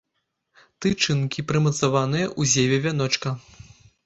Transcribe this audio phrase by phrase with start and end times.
[0.85, 3.37] Тычынкі прымацаваныя ў зеве вяночка.